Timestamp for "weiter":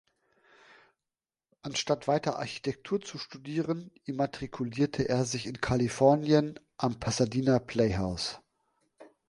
2.07-2.39